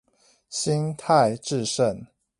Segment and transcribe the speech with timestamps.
[0.49, 2.07] 心態致勝